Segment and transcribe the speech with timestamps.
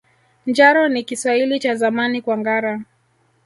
[0.47, 2.81] Njaro ni Kiswahili cha Zamani kwa ngara